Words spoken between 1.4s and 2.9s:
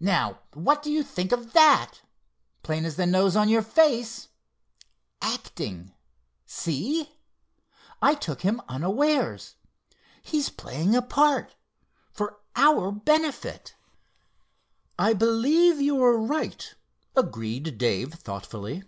that? Plain